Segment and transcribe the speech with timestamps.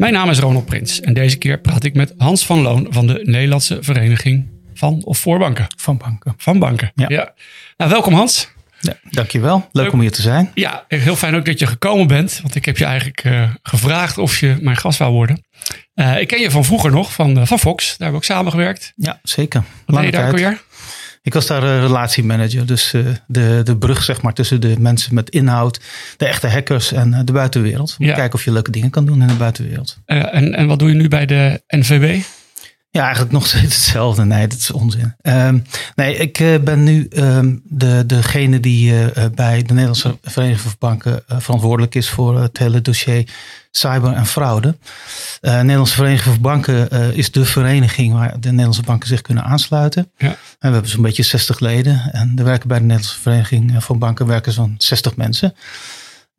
[0.00, 3.06] Mijn naam is Ronald Prins en deze keer praat ik met Hans van Loon van
[3.06, 5.66] de Nederlandse Vereniging van of voor banken.
[5.76, 6.34] Van banken.
[6.36, 6.92] Van banken.
[6.94, 7.32] Ja.
[7.76, 8.48] Nou, welkom Hans.
[8.80, 9.68] Ja, dankjewel.
[9.72, 9.92] Leuk Leuk.
[9.92, 10.50] om hier te zijn.
[10.54, 14.18] Ja, heel fijn ook dat je gekomen bent, want ik heb je eigenlijk eh, gevraagd
[14.18, 15.44] of je mijn gast wou worden.
[15.94, 17.84] Eh, ik ken je van vroeger nog, van, eh, van Fox.
[17.84, 18.92] Daar hebben we ook samengewerkt.
[18.96, 19.62] Ja, zeker.
[19.86, 20.60] Wat deed je daar ook tijd.
[21.22, 22.66] Ik was daar eh, relatiemanager.
[22.66, 25.80] Dus eh, de, de brug zeg maar, tussen de mensen met inhoud,
[26.16, 27.96] de echte hackers en eh, de buitenwereld.
[27.98, 28.12] Om Ja.
[28.12, 29.98] te kijken of je leuke dingen kan doen in de buitenwereld.
[30.06, 32.22] En, en wat doe je nu bij de NVB?
[32.92, 34.24] Ja, eigenlijk nog steeds hetzelfde.
[34.24, 35.14] Nee, dat is onzin.
[35.22, 35.58] Ehm,
[35.94, 40.60] nee, ik eh, ben nu ehm, de, degene die eh, eh, bij de Nederlandse Vereniging
[40.60, 43.28] van Banken verantwoordelijk is voor het hele dossier
[43.70, 44.76] cyber en fraude.
[45.40, 50.10] Eh Nederlandse Vereniging van Banken is de vereniging waar de Nederlandse banken zich kunnen aansluiten.
[50.16, 50.28] Ja.
[50.28, 52.12] En we hebben zo'n beetje 60 leden.
[52.12, 55.54] En er werken bij de Nederlandse Vereniging van Banken werken zo'n 60 mensen.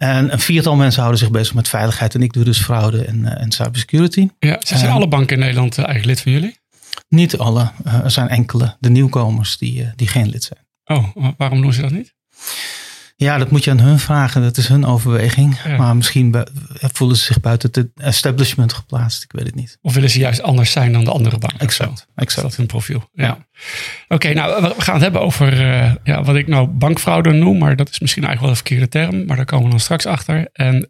[0.01, 2.15] En een viertal mensen houden zich bezig met veiligheid.
[2.15, 4.27] En ik doe dus fraude en, eh, en cybersecurity.
[4.39, 6.59] Ja, zijn alle banken in Nederland eh, eigenlijk lid van jullie?
[7.09, 7.71] Niet alle.
[7.83, 10.59] Eh, er zijn enkele, de nieuwkomers, die, die geen lid zijn.
[10.99, 12.13] Oh, wa- waarom doen ze dat niet?
[13.23, 14.41] Ja, dat moet je aan hun vragen.
[14.41, 15.57] Dat is hun overweging.
[15.65, 15.77] Ja.
[15.77, 16.35] Maar misschien
[16.73, 19.23] voelen ze zich buiten het establishment geplaatst.
[19.23, 19.77] Ik weet het niet.
[19.81, 21.59] Of willen ze juist anders zijn dan de andere banken?
[21.59, 22.07] Exact.
[22.15, 22.47] exact.
[22.47, 23.09] dat hun profiel?
[23.13, 23.37] Ja.
[24.07, 27.57] Oké, nou, we- gaan het hebben over eh, ja, wat ik nou bankfraude noem.
[27.57, 29.25] Maar dat is misschien eigenlijk wel een verkeerde term.
[29.25, 30.49] Maar daar komen we dan straks achter.
[30.53, 30.89] En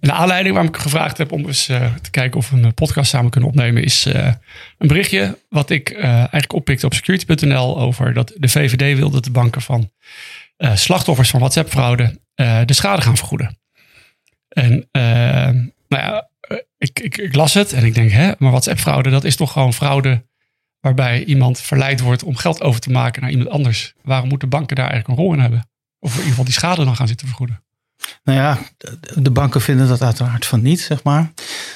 [0.00, 2.74] ehm, de aanleiding waarom ik gevraagd heb om eens eh, te kijken of we een
[2.74, 3.82] podcast samen kunnen opnemen...
[3.82, 4.32] is eh,
[4.78, 7.80] een berichtje wat ik eh, eigenlijk oppikte op security.nl...
[7.80, 9.90] over dat de VVD wil dat de banken van
[10.74, 12.20] slachtoffers van WhatsApp-fraude...
[12.64, 13.58] de schade gaan vergoeden.
[14.48, 14.88] En
[15.88, 16.28] nou ja,
[16.78, 19.74] ik, ik, ik las het en ik denk, hè, maar WhatsApp-fraude, dat is toch gewoon
[19.74, 20.24] fraude
[20.80, 23.94] waarbij iemand verleid wordt om geld over te maken naar iemand anders.
[24.02, 25.68] Waarom moeten banken daar eigenlijk een rol in hebben?
[25.98, 27.64] Of in ieder geval die schade dan gaan zitten vergoeden?
[28.24, 28.58] Nou ja,
[29.14, 31.32] de- banken vinden dat uiteraard van niet, zeg maar.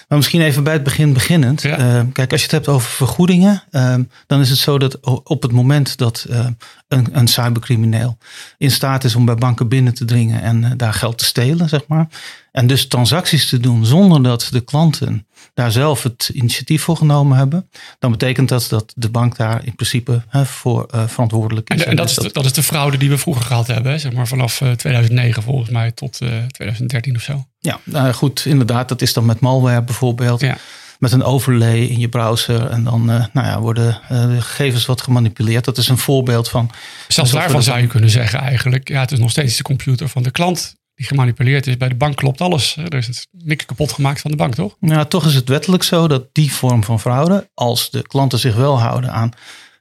[0.09, 1.63] Maar misschien even bij het begin beginnend.
[1.63, 1.77] Ja.
[1.79, 3.95] Eh, kijk, als je het hebt over vergoedingen, eh,
[4.27, 6.47] dan is het zo dat op het moment dat eh,
[6.91, 8.19] een, een cybercrimineel
[8.59, 11.69] in staat is om bij banken binnen te dringen en eh, daar geld te stelen,
[11.69, 12.09] zeg maar.
[12.53, 17.37] En dus transacties te doen zonder dat de klanten daar zelf het initiatief voor genomen
[17.37, 17.69] hebben.
[17.99, 21.83] Dan betekent dat dat de bank daar in principe hè, voor eh, verantwoordelijk is.
[21.83, 23.99] En, en dat, is de, dat is de fraude die we vroeger gehad hebben, hè?
[23.99, 27.45] zeg maar vanaf eh, 2009 volgens mij tot eh, 2013 of zo.
[27.59, 28.89] Ja, nou goed, inderdaad.
[28.89, 30.41] Dat is dan met malware bijvoorbeeld.
[30.41, 30.57] Ja.
[31.01, 32.67] Met een overlay in je browser.
[32.67, 35.65] En dan eh, nou ja, worden eh, de gegevens wat gemanipuleerd.
[35.65, 36.71] Dat is een voorbeeld van.
[37.09, 40.23] Zelfs daarvan zou je kunnen zeggen eigenlijk, ja, het is nog steeds de computer van
[40.23, 41.77] de klant die gemanipuleerd is.
[41.77, 42.77] Bij de bank klopt alles.
[42.77, 44.77] Er is niks kapot gemaakt van de bank, toch?
[44.81, 48.55] Nou, toch is het wettelijk zo dat die vorm van fraude, als de klanten zich
[48.55, 49.31] wel houden aan.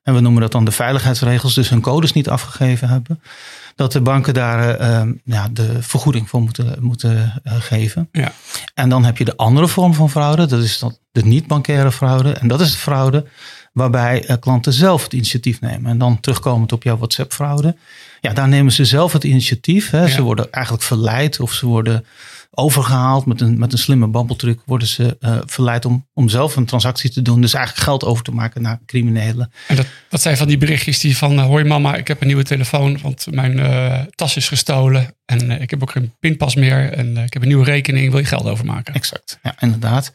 [0.04, 3.22] En we noemen dat dan de veiligheidsregels, dus hun codes niet afgegeven hebben.
[3.76, 8.09] Dat de banken daar eh, eh, ja, de vergoeding voor moeten, moeten eh, geven.
[8.12, 8.32] Ja.
[8.74, 10.46] En dan heb je de andere vorm van fraude.
[10.46, 12.32] Dat is dan de niet-bankaire fraude.
[12.32, 13.26] En dat is de fraude
[13.74, 15.92] waarbij eh, klanten zelf het initiatief nemen.
[15.92, 17.76] En dan terugkomend op jouw WhatsApp-fraude.
[18.22, 19.90] Ja, daar nemen ze zelf het initiatief.
[19.90, 20.02] Hè.
[20.02, 20.08] Ja.
[20.08, 22.06] Ze worden eigenlijk verleid of ze worden
[22.52, 23.26] overgehaald.
[23.26, 27.10] Met een, met een slimme babbeltruc worden ze eh, verleid om, om zelf een transactie
[27.10, 27.42] te doen.
[27.42, 29.52] Dus eigenlijk geld over te maken naar criminelen.
[29.68, 32.28] En dat, dat zijn van die berichtjes die van, eh, hoi mama, ik heb een
[32.28, 35.14] nieuwe telefoon, want mijn eh, tas is gestolen.
[35.26, 38.09] En eh, ik heb ook geen pinpas meer en eh, ik heb een nieuwe rekening,
[38.12, 38.94] wil je geld overmaken?
[38.94, 40.12] Exact, ja, inderdaad.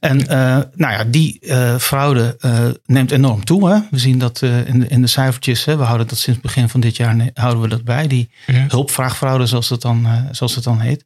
[0.00, 0.36] En eh,
[0.74, 3.70] nou ja, die eh, fraude eh, neemt enorm toe.
[3.70, 3.78] Hè?
[3.90, 5.64] We zien dat eh, in, de, in de cijfertjes.
[5.64, 5.76] Hè?
[5.76, 8.06] We houden dat sinds begin van dit jaar houden we dat bij.
[8.06, 8.64] Die Ja.
[8.68, 11.04] hulpvraagfraude, zoals het dan, eh, zoals het dan heet.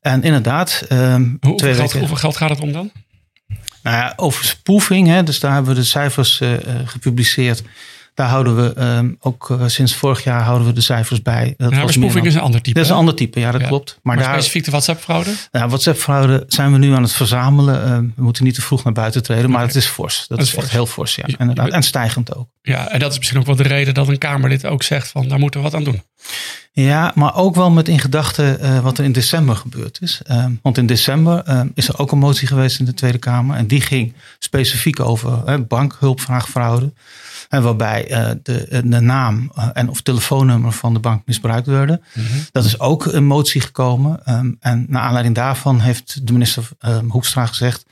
[0.00, 2.90] En inderdaad, ehm, Hoe- Hoeveel twee geld, weken, hoeveel geld gaat het om dan?
[3.82, 7.62] nou ja, over spoofing, hè, dus daar hebben we de cijfers eh, eh, gepubliceerd.
[8.14, 11.54] Daar houden we ehm, ook eh, sinds vorig jaar houden we de cijfers bij.
[11.56, 12.74] Dat spoofing dan- is een ander type.
[12.74, 13.66] dat is een ander type, ja, dat Ja.
[13.66, 13.98] klopt.
[14.02, 15.30] Maar, Maar daar, specifiek de WhatsApp-fraude?
[15.52, 17.84] Ja, WhatsApp-fraude zijn we nu aan het verzamelen.
[17.84, 20.24] Eh, we moeten niet te vroeg naar buiten treden, maar het is fors.
[20.28, 20.72] Dat, is is echt fors.
[20.74, 21.24] heel fors, ja.
[21.38, 21.68] Inderdaad.
[21.68, 22.48] En stijgend ook.
[22.62, 25.28] Ja, en dat is misschien ook wel de reden dat een Kamerlid ook zegt van
[25.28, 26.02] daar moeten we wat aan doen.
[26.72, 30.20] Ja, maar ook wel met in gedachten uh, wat er in december gebeurd is.
[30.30, 33.56] Uh, want in december uh, is er ook een motie geweest in de Tweede Kamer.
[33.56, 36.92] En die ging specifiek over bankhulpvraagfraude.
[37.50, 38.06] En waarbij
[38.42, 42.02] de, de, naam en of telefoonnummer van de bank misbruikt werden.
[42.14, 42.46] Mm -hmm.
[42.52, 44.20] Dat is ook een motie gekomen.
[44.28, 46.68] Um, en naar aanleiding daarvan heeft de minister
[47.08, 47.86] Hoekstra gezegd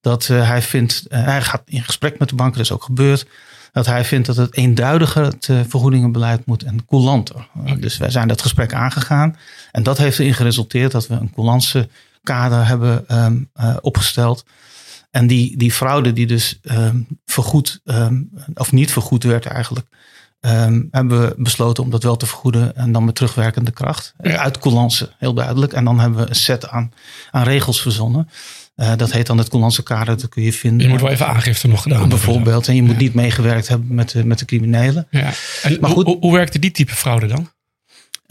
[0.00, 3.26] dat hij vindt, hij gaat in gesprek met de banken, dat is ook gebeurd
[3.72, 7.48] dat hij vindt dat het eenduidiger het vergoedingenbeleid moet en coulanter.
[7.78, 9.36] Dus wij zijn dat gesprek aangegaan.
[9.72, 11.88] En dat heeft erin geresulteerd dat we een coulantse
[12.22, 14.44] kader hebben um, uh, opgesteld.
[15.10, 19.86] En die, die fraude die dus um, vergoed, um, of niet vergoed werd eigenlijk,
[20.90, 24.14] hebben we besloten om dat wel te vergoeden en dan met terugwerkende kracht.
[24.20, 24.36] Ja.
[24.36, 25.72] Uit coulance, heel duidelijk.
[25.72, 26.92] En dan hebben we een set aan,
[27.30, 28.28] aan regels verzonnen.
[28.76, 30.86] Uh, dat heet dan het Coulantse kader, dat kun je vinden.
[30.86, 32.18] Je moet wel even aangifte nog gedaan hebben.
[32.18, 32.68] Bijvoorbeeld.
[32.68, 33.00] En je moet ja.
[33.00, 35.06] niet meegewerkt hebben met de, met de criminelen.
[35.10, 35.30] Ja.
[35.62, 37.50] En maar goed, hoe, hoe werkte die type fraude dan?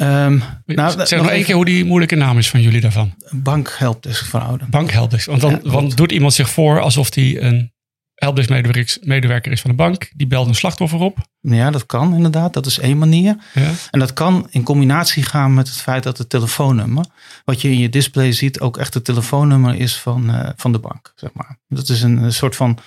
[0.01, 3.13] Um, nou, zeg nog één keer hoe die moeilijke naam is van jullie daarvan.
[3.31, 4.65] Bankhelpdesk fraude.
[4.69, 5.27] Bankhelpdesk.
[5.27, 7.71] Want dan, ja, dan doet iemand zich voor alsof hij een
[8.15, 10.09] helpdesk-medewerker is van de bank.
[10.15, 11.17] Die belt een slachtoffer op.
[11.41, 12.53] Ja, dat kan inderdaad.
[12.53, 13.37] Dat is één manier.
[13.53, 13.71] Ja.
[13.91, 17.05] En dat kan in combinatie gaan met het feit dat het telefoonnummer,
[17.45, 20.79] wat je in je display ziet, ook echt het telefoonnummer is van, uh, van de
[20.79, 21.11] bank.
[21.15, 21.57] Zeg maar.
[21.67, 22.77] Dat is een, een soort van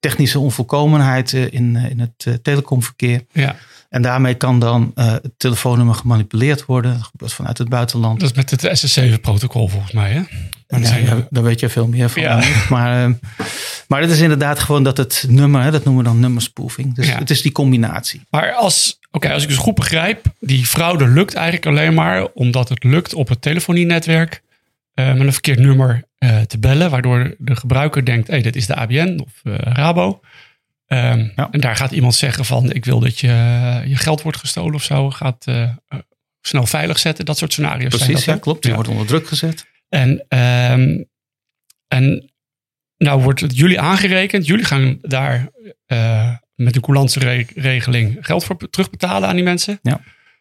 [0.00, 3.24] technische onvolkomenheid uh, in, uh, in het telecomverkeer.
[3.32, 3.56] Ja.
[3.88, 6.92] En daarmee kan dan het telefoonnummer gemanipuleerd worden.
[6.92, 8.20] Dat gebeurt vanuit het buitenland.
[8.20, 10.22] Dat is met het SS7-protocol volgens mij, hè?
[10.68, 12.22] Ja, ja, daar weet je veel meer van.
[12.22, 12.42] Ja.
[12.68, 13.14] Maar, uh,
[13.88, 16.94] maar het is inderdaad gewoon dat het nummer, hè, dat noemen we dan nummerspoofing.
[16.94, 17.18] Dus ja.
[17.18, 18.22] het is die combinatie.
[18.30, 22.68] Maar als, oké, als ik dus goed begrijp, die fraude lukt eigenlijk alleen maar omdat
[22.68, 24.42] het lukt op het telefonienetwerk
[24.94, 26.04] uh, met een verkeerd nummer
[26.46, 30.20] te bellen, waardoor de gebruiker denkt, hé, hey, dit is de ABN of Rabo.
[30.88, 31.48] Um, ja.
[31.50, 33.26] En daar gaat iemand zeggen van, ik wil dat je,
[33.86, 35.44] je geld wordt gestolen of zo, gaat
[36.40, 37.24] snel veilig zetten.
[37.24, 38.62] Dat soort scenario's Precies, zijn dat, ja, klopt.
[38.62, 39.66] Die wordt onder druk gezet.
[39.88, 41.08] En, um,
[41.88, 42.32] en
[42.96, 44.46] nou wordt het jullie aangerekend.
[44.46, 45.48] Jullie gaan daar
[45.86, 49.78] uh, met een coulantse re regeling geld voor terugbetalen aan die mensen.
[49.82, 50.00] Ja.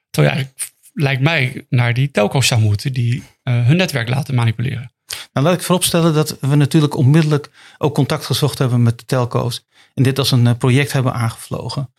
[0.10, 4.36] Terwijl je eigenlijk, lijkt mij, naar die telco's zou moeten die uh, hun netwerk laten
[4.36, 4.92] manipuleren.
[5.34, 9.66] Nou, laat ik vooropstellen dat we natuurlijk onmiddellijk ook contact gezocht hebben met de telco's.
[9.94, 11.94] En dit als een project hebben aangevlogen.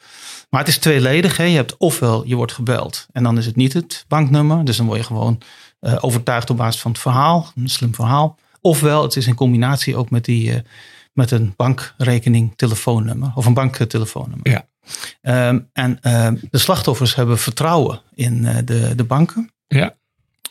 [0.50, 1.36] Maar het is tweeledig.
[1.36, 1.44] Hè.
[1.44, 4.64] Je hebt ofwel je wordt gebeld en dan is het niet het banknummer.
[4.64, 5.42] Dus dan word je gewoon
[5.80, 7.52] uh, overtuigd op basis van het verhaal.
[7.54, 8.38] Een slim verhaal.
[8.60, 10.60] Ofwel het is in combinatie ook met, die, uh,
[11.12, 13.32] met een bankrekening telefoonnummer.
[13.34, 14.50] Of een banktelefoonnummer.
[14.50, 14.66] Ja.
[15.48, 19.50] Um, en uh, de slachtoffers hebben vertrouwen in de, de banken.
[19.66, 19.96] Ja.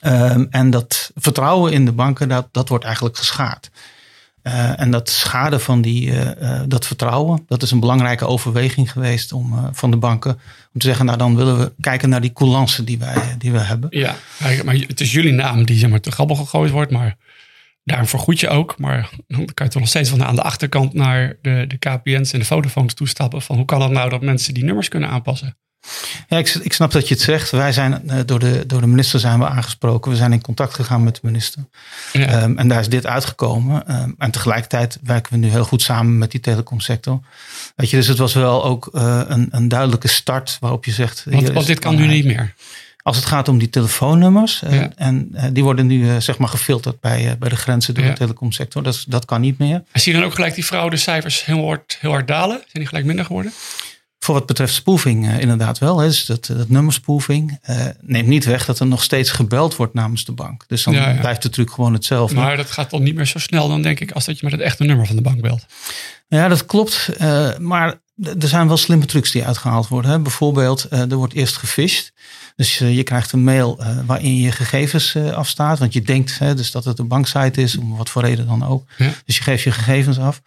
[0.02, 3.70] Um, en dat vertrouwen in de banken, dat, dat wordt eigenlijk geschaad.
[4.44, 8.92] Uh, en dat schade van die, uh, uh, dat vertrouwen, dat is een belangrijke overweging
[8.92, 10.32] geweest om, van de banken.
[10.74, 13.60] Om te zeggen, nou dan willen we kijken naar die coulance die wij die we
[13.60, 13.90] hebben.
[13.92, 14.16] Ja,
[14.64, 17.16] maar het is jullie naam die zeg maar, te grabbel gegooid wordt, maar
[17.84, 18.80] daarom vergoed je ook.
[18.80, 22.34] Maar dan kan je toch nog steeds van aan de achterkant naar de, de KPN's
[22.34, 23.42] en de Vodafones toestappen.
[23.42, 25.58] Van hoe kan het nou dat mensen die nummers kunnen aanpassen?
[26.28, 27.52] Ja, ik, ik, snap dat je het zegt.
[27.52, 30.12] Wij zijn uh, door de, door de minister zijn we aangesproken.
[30.12, 31.66] We zijn in contact gegaan met de minister.
[32.14, 32.44] Ja.
[32.44, 34.02] Um, en daar is dit uitgekomen.
[34.02, 37.20] Um, en tegelijkertijd werken we nu heel goed samen met die telecomsector.
[37.76, 41.24] Weet je, dus het was wel ook uh, een, een duidelijke start waarop je zegt.
[41.30, 42.54] Want, want dit kan nu niet meer.
[43.02, 44.62] Als het gaat om die telefoonnummers.
[44.64, 44.92] Uh, ja.
[44.96, 48.10] En die worden nu zeg maar gefilterd bij, bij de grenzen door ja.
[48.10, 48.84] de telecomsector.
[48.84, 49.84] Dat, dat kan niet meer.
[49.92, 52.58] En zie je dan ook gelijk die fraudecijfers heel hard, heel hard dalen?
[52.58, 53.52] Zijn die gelijk minder geworden?
[54.26, 56.00] Voor wat betreft spoofing uh, inderdaad wel.
[56.00, 56.08] Hè.
[56.08, 60.26] Dus dat, dat nummerspoofing uh, neemt niet weg dat er nog steeds gebeld wordt namens
[60.26, 60.64] de bank.
[60.68, 61.20] Dus dan ja, ja.
[61.20, 62.36] blijft de truc gewoon hetzelfde.
[62.36, 64.54] Maar dat gaat dan niet meer zo snel dan denk ik als dat je met
[64.54, 65.66] het echte nummer van de bank belt.
[66.28, 67.10] Ja, dat klopt.
[67.22, 68.00] Uh, maar
[68.40, 70.12] er zijn wel slimme trucs die uitgehaald worden.
[70.12, 70.20] Hè.
[70.20, 72.14] Bijvoorbeeld, er wordt eerst gefisht.
[72.56, 75.80] Dus je krijgt een mail waarin je gegevens afstaat.
[75.80, 78.66] Want je denkt hè, dus dat het een banksite is, om wat voor reden dan
[78.66, 78.84] ook.
[78.98, 79.12] Ja.
[79.26, 80.42] Dus je geeft je gegevens af.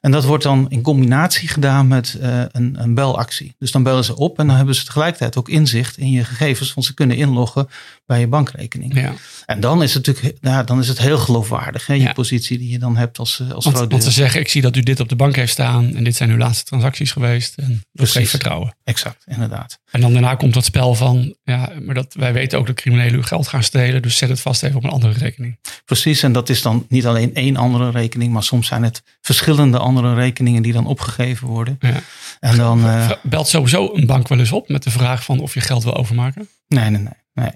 [0.00, 3.54] En dat wordt dan in combinatie gedaan met uh, een, een belactie.
[3.58, 6.74] Dus dan bellen ze op en dan hebben ze tegelijkertijd ook inzicht in je gegevens.
[6.74, 7.68] Want ze kunnen inloggen
[8.06, 8.94] bij je bankrekening.
[8.94, 9.14] Ja.
[9.46, 11.86] En dan is het natuurlijk ja, dan is het heel geloofwaardig.
[11.86, 12.12] Hè, je ja.
[12.12, 13.88] positie die je dan hebt als, als want, fraudeur.
[13.88, 15.96] Want ze zeggen, ik zie dat u dit op de bank heeft staan.
[15.96, 17.54] En dit zijn uw laatste transacties geweest.
[17.58, 18.76] En dat geeft vertrouwen.
[18.84, 19.78] Exact, inderdaad.
[19.90, 23.14] En dan daarna komt dat spel van, ja, maar dat, wij weten ook dat criminelen
[23.14, 24.02] uw geld gaan stelen.
[24.02, 25.58] Dus zet het vast even op een andere rekening.
[25.84, 28.32] Precies, en dat is dan niet alleen één andere rekening.
[28.32, 31.76] Maar soms zijn het verschillende andere rekeningen die dan opgegeven worden.
[31.80, 32.02] Ja.
[32.40, 35.54] En dan, uh, Belt sowieso een bank wel eens op met de vraag van of
[35.54, 36.48] je geld wil overmaken?
[36.68, 37.24] Nee, nee, nee.
[37.36, 37.50] Nee.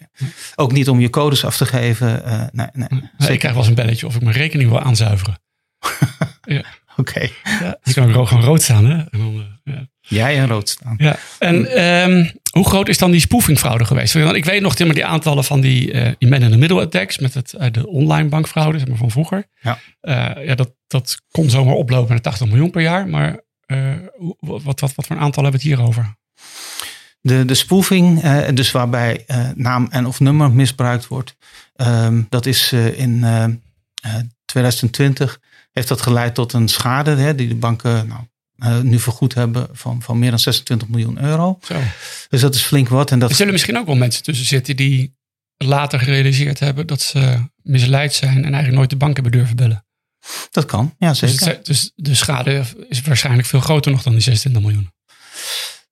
[0.54, 2.22] Ook niet om je codes af te geven.
[2.26, 2.88] Uh, nee, nee.
[3.30, 5.40] ik krijg wel eens een belletje of ik mijn rekening wil aanzuiveren.
[6.42, 6.64] ja.
[6.96, 7.10] Oké.
[7.10, 7.32] Okay.
[7.60, 8.84] Ja, die kan ook gewoon rood staan.
[8.84, 8.96] Hè?
[8.96, 9.88] En dan, uh, ja.
[10.00, 10.94] Jij en rood staan.
[10.98, 11.16] Ja.
[11.38, 14.14] En ehm, hoe groot is dan die spoofingfraude geweest?
[14.14, 16.80] Want ik weet nog maar die aantallen van die, uh, die man in the middle
[16.80, 19.46] attacks met het, uh, de online bankfraude zeg maar, van vroeger.
[19.60, 19.78] Ja.
[20.02, 23.08] Uh, ja, dat, dat kon zomaar oplopen naar 80 miljoen per jaar.
[23.08, 23.40] Maar
[24.38, 26.18] wat, wat, wat voor een aantal hebben we het hier over?
[27.20, 28.20] De, de spoofing,
[28.54, 29.24] dus waarbij
[29.54, 31.36] naam en of nummer misbruikt wordt,
[31.76, 33.24] um, dat is in
[34.44, 35.40] 2020
[35.72, 38.20] heeft dat geleid tot een schade hè, die de banken nou,
[38.58, 41.58] uh, nu vergoed hebben van, van meer dan 26 miljoen euro.
[41.62, 41.80] Zo.
[42.28, 43.10] Dus dat is flink wat.
[43.10, 43.30] En dat...
[43.30, 45.14] Er zullen misschien ook wel mensen tussen zitten die
[45.56, 49.84] later gerealiseerd hebben dat ze misleid zijn en eigenlijk nooit de bank hebben durven bellen.
[50.50, 51.46] Dat kan, ja Dus, zeker.
[51.46, 54.90] het- dus de schade is waarschijnlijk veel groter nog dan die 26 miljoen.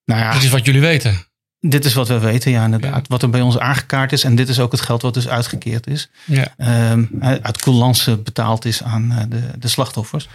[0.08, 1.16] Nou ja, Dat is wat jullie weten.
[1.60, 2.94] dit is wat we weten, ja inderdaad.
[2.94, 3.02] Ja.
[3.08, 4.24] Wat er bij ons aangekaart is.
[4.24, 6.10] En dit is ook het geld wat dus uitgekeerd is.
[6.24, 6.46] Ja.
[6.56, 10.28] Ehm, uit coulance betaald is aan eh, de, de slachtoffers.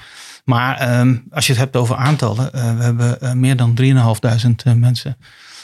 [0.45, 2.53] Maar ehm, als je het hebt over aantallen.
[2.53, 5.17] eh, we hebben eh, meer dan 3.500 eh, mensen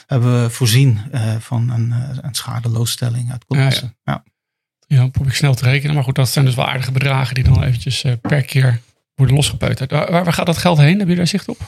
[0.06, 1.00] hebben we voorzien
[1.38, 3.94] van een, een schadeloosstelling uit coulance.
[4.04, 4.22] Ja,
[4.86, 5.94] Ja, probeer ik snel te rekenen.
[5.94, 8.80] Maar goed, dat zijn dus wel aardige bedragen die dan eventjes per keer
[9.14, 9.90] worden losgepeuterd.
[9.90, 10.86] Waar, waar gaat dat geld heen?
[10.98, 11.58] Hebben jullie daar zicht op?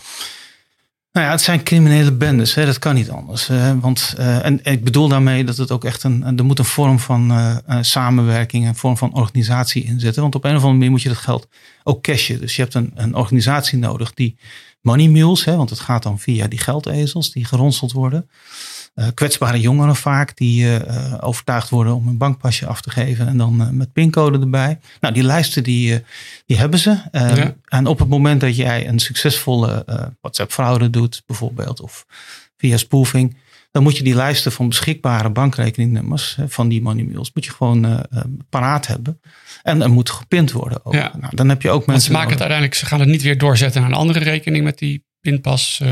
[1.13, 2.55] Nou ja, het zijn criminele bendes.
[2.55, 2.67] Hè?
[2.67, 3.51] Dat kan niet anders.
[3.81, 6.39] want, eh, en, ik bedoel daarmee dat het ook echt een.
[6.39, 10.23] Er moet een vorm van eh, eh, samenwerking, een vorm van organisatie in zitten.
[10.23, 11.49] Want op een of andere manier moet je dat geld
[11.83, 12.41] ook cashen.
[12.41, 14.37] Dus je hebt een, een organisatie nodig die
[14.81, 18.29] money mules, hè, want het gaat dan via die geldezels die geronseld worden.
[18.95, 23.29] Eh, kwetsbare jongeren vaak die eh, eh, overtuigd worden om een bankpasje af te geven
[23.29, 24.79] en dan met pincode erbij.
[25.01, 26.03] Nou, die lijsten die,
[26.47, 26.99] die hebben ze.
[27.13, 27.55] Ja.
[27.65, 29.85] En op het moment dat jij een succesvolle
[30.21, 32.07] WhatsApp-fraude doet, bijvoorbeeld, of
[32.57, 33.37] via spoofing,
[33.71, 38.07] dan moet je die lijsten van beschikbare bankrekeningnummers van die money mules, moet je gewoon
[38.49, 39.21] paraat hebben.
[39.63, 40.85] En er moet gepind worden.
[40.85, 40.95] Ook.
[40.95, 41.13] Ja.
[41.21, 42.07] Nou, dan heb je ook Want mensen.
[42.07, 44.79] ze maken het uiteindelijk, ze gaan het niet weer doorzetten naar een andere rekening met
[44.79, 45.83] die pinpas.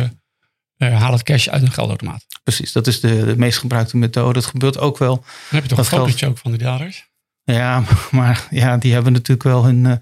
[0.89, 2.27] Haal het cash uit een geldautomaat.
[2.43, 4.39] Precies, dat is de, de meest gebruikte methode.
[4.39, 5.15] Het gebeurt ook wel.
[5.17, 7.09] Dan heb je toch Dat een fotootje ook van de daders?
[7.45, 9.93] Ja, maar ja, die hebben natuurlijk wel hun, eh,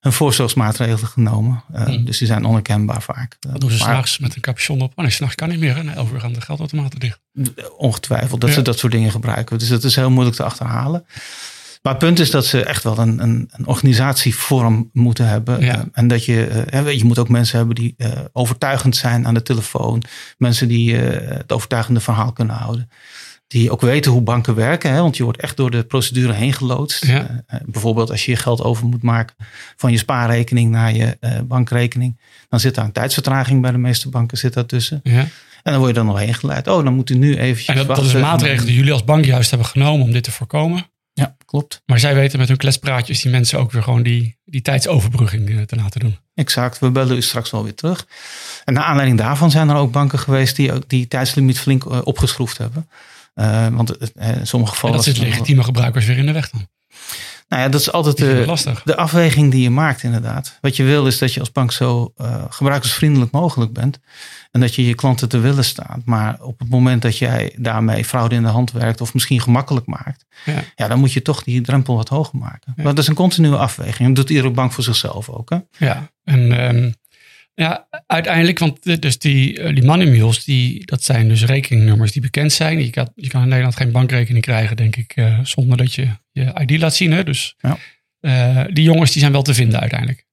[0.00, 1.62] hun voorzorgsmaatregelen genomen.
[1.72, 2.04] Eh, Hmm.
[2.04, 3.36] Dus die zijn onherkenbaar vaak.
[3.40, 4.92] Dat doen ze Maar s'nachts met een capuchon op.
[4.94, 5.84] Oh nee, s'nachts kan niet meer.
[5.84, 7.20] Na 11 uur gaan de geldautomaten dicht.
[7.76, 8.54] Ongetwijfeld dat Ja.
[8.56, 9.58] ze dat soort dingen gebruiken.
[9.58, 11.06] Dus dat is heel moeilijk te achterhalen.
[11.84, 15.60] Maar het punt is dat ze echt wel een, een, een organisatievorm moeten hebben.
[15.60, 15.74] Ja.
[15.74, 19.26] Eh, En dat je, eh, hè, je moet ook mensen hebben die eh, overtuigend zijn
[19.26, 20.02] aan de telefoon.
[20.38, 22.88] Mensen die eh, het overtuigende verhaal kunnen houden.
[23.46, 24.92] Die ook weten hoe banken werken.
[24.92, 25.00] Hè?
[25.00, 27.06] Want je wordt echt door de procedure heen geloodst.
[27.06, 27.12] Ja.
[27.18, 29.36] Eh, eh, bijvoorbeeld als je je geld over moet maken
[29.76, 32.20] van je spaarrekening naar je eh, bankrekening.
[32.48, 35.00] Dan zit daar een tijdsvertraging bij de meeste banken zit daartussen.
[35.02, 35.18] Ja.
[35.62, 36.68] En dan word je dan nog heen geleid.
[36.68, 39.04] Oh, dan moet u nu eventjes En dat, dat is een maatregel die jullie als
[39.04, 40.86] bank juist hebben genomen om dit te voorkomen.
[41.14, 41.82] Ja, klopt.
[41.86, 45.62] Maar zij weten met hun kletspraatjes die mensen ook weer gewoon die, die tijdsoverbrugging eh,
[45.62, 46.18] te laten doen.
[46.34, 46.78] Exact.
[46.78, 48.06] We bellen u straks wel weer terug.
[48.64, 52.00] En naar aanleiding daarvan zijn er ook banken geweest die ook die tijdslimiet flink eh,
[52.04, 52.88] opgeschroefd hebben.
[53.34, 54.96] Eh, want in sommige En gevallen.
[54.96, 56.68] dat zit legitieme gebruikers weer in de weg dan.
[57.48, 60.58] Nou ja, dat is altijd de, de afweging die je maakt, inderdaad.
[60.60, 64.00] Wat je wil is dat je als bank zo eh, gebruikersvriendelijk mogelijk bent.
[64.50, 66.00] En dat je je klanten te willen staat.
[66.04, 69.00] Maar op het moment dat jij daarmee fraude in de hand werkt.
[69.00, 70.24] of misschien gemakkelijk maakt.
[70.44, 70.64] Ja.
[70.74, 72.72] ja, dan moet je toch die drempel wat hoger maken.
[72.76, 72.82] Ja.
[72.82, 74.06] Maar dat is een continue afweging.
[74.06, 75.50] Dat doet iedere bank voor zichzelf ook.
[75.50, 75.58] Hè?
[75.86, 76.90] Ja, en ehm,
[77.54, 82.22] ja, uiteindelijk, want dus die, eh, die money mules, die, dat zijn dus rekeningnummers die
[82.22, 82.78] bekend zijn.
[82.84, 86.08] Je kan, je kan in Nederland geen bankrekening krijgen, denk ik, eh, zonder dat je
[86.32, 87.12] je ID laat zien.
[87.12, 87.24] Hè?
[87.24, 87.78] Dus Ja.
[88.20, 90.26] eh, die jongens die zijn wel te vinden uiteindelijk.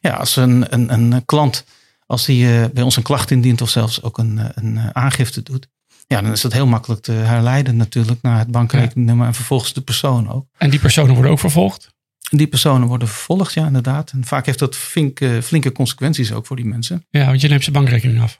[0.00, 1.64] Ja, als een, een, een klant,
[2.06, 5.68] als die bij ons een klacht indient of zelfs ook een, een aangifte doet.
[6.06, 9.80] Ja, dan is dat heel makkelijk te herleiden natuurlijk naar het bankrekeningnummer en vervolgens de
[9.80, 10.46] persoon ook.
[10.58, 11.96] En die personen worden ook vervolgd.
[12.30, 14.10] Die personen worden vervolgd, ja inderdaad.
[14.10, 17.04] En vaak heeft dat flinke, flinke consequenties ook voor die mensen.
[17.10, 18.38] Ja, want je neemt zijn bankrekening af.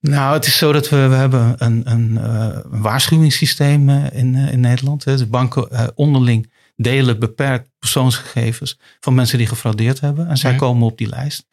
[0.00, 4.34] Nou, het is zo dat we, we hebben een, een, eh, een waarschuwingssysteem eh, in,
[4.34, 5.04] eh, in Nederland.
[5.04, 5.16] hè.
[5.16, 10.28] Dus banken onderling delen beperkt persoonsgegevens van mensen die gefraudeerd hebben.
[10.28, 10.56] En zij Ja.
[10.56, 11.46] komen op die lijst.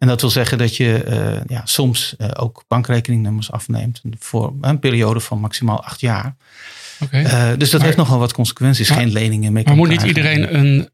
[0.00, 4.78] En dat wil zeggen dat je eh, ja, soms eh, ook bankrekeningnummers afneemt voor een
[4.78, 6.36] periode van maximaal acht jaar.
[7.10, 8.88] Eh, dus dat Maar- heeft nogal wat consequenties.
[8.88, 9.64] Maar- Geen leningen meer.
[9.64, 10.88] maar moet niet iedereen een,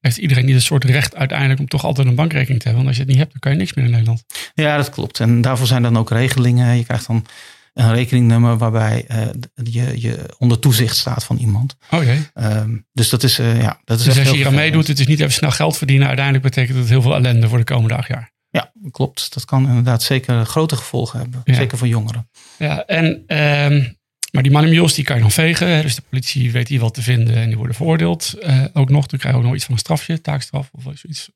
[0.00, 2.84] heeft iedereen niet een soort recht uiteindelijk om toch altijd een bankrekening te hebben?
[2.84, 4.24] Want als je het niet hebt, dan kan je niks meer in Nederland.
[4.54, 5.20] Ja, dat klopt.
[5.20, 6.76] En daarvoor zijn dan ook regelingen.
[6.76, 7.26] Je krijgt dan
[7.74, 11.76] een rekeningnummer waarbij eh, je, je onder toezicht staat van iemand.
[11.90, 12.28] Oh jee.
[12.34, 14.86] Ehm, dus dat is, eh, ja, dat is Dus echt als je hier aan meedoet,
[14.86, 16.06] het is niet even snel geld verdienen.
[16.06, 18.32] Uiteindelijk betekent het heel veel ellende voor de komende acht jaar.
[18.50, 19.34] Ja, klopt.
[19.34, 21.40] Dat kan inderdaad zeker grote gevolgen hebben.
[21.44, 21.54] Ja.
[21.54, 22.28] Zeker voor jongeren.
[22.58, 23.84] Ja, en, ehm,
[24.30, 25.68] maar die mules, die kan je dan vegen.
[25.68, 25.82] hè.
[25.82, 28.34] Dus de politie weet hier wat te vinden en die worden veroordeeld.
[28.40, 31.30] Eh, ook nog, dan krijg je ook nog iets van een strafje, taakstraf of zoiets.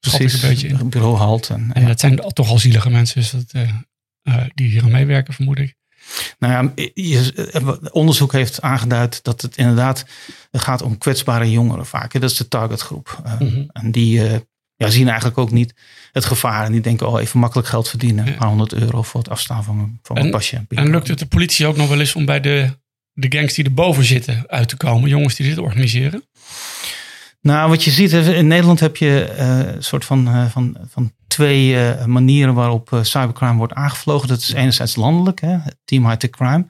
[0.00, 0.42] Precies.
[0.42, 0.88] een beetje in.
[0.88, 1.48] Bureau halt.
[1.50, 1.86] En, En ja.
[1.88, 3.64] dat zijn toch al zielige mensen, dus dat,
[4.22, 5.76] eh, die hier aan meewerken, vermoed ik.
[6.38, 10.04] Nou ja, onderzoek heeft aangeduid dat het inderdaad
[10.52, 12.12] gaat om kwetsbare jongeren vaak.
[12.12, 13.22] Dat is de targetgroep.
[13.26, 14.20] Uh, En die
[14.78, 15.74] ja, zien eigenlijk ook niet
[16.12, 16.64] het gevaar.
[16.64, 18.26] En die denken, oh, even makkelijk geld verdienen.
[18.26, 20.64] Een paar honderd euro voor het afstaan van mijn, van mijn pasje.
[20.68, 22.78] En lukt het de politie ook nog wel eens om bij de,
[23.12, 25.08] de gangs die erboven zitten uit te komen?
[25.08, 26.22] Jongens die dit organiseren?
[27.48, 31.12] Nou, wat je ziet, in Nederland heb je uh, een soort van, uh, van, van
[31.26, 34.28] twee uh, manieren waarop cybercrime wordt aangevlogen.
[34.28, 36.66] Dat is enerzijds landelijk, hè, Team High Tech Crime.